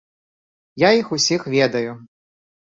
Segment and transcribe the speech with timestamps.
[0.83, 1.91] Я іх усіх ведаю.